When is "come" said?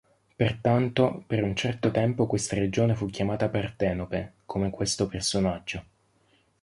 4.47-4.71